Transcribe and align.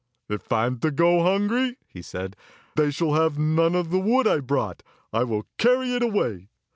"If 0.29 0.51
I'm 0.51 0.79
to 0.79 0.89
go 0.89 1.21
hungry," 1.21 1.77
he 1.85 2.01
said, 2.01 2.35
"they 2.75 2.89
shall 2.89 3.13
have 3.13 3.37
none 3.37 3.75
of 3.75 3.91
the 3.91 3.99
wood 3.99 4.25
I 4.27 4.39
brought. 4.39 4.81
I 5.13 5.23
will 5.23 5.45
carry 5.59 5.93
it 5.93 6.01
away." 6.01 6.49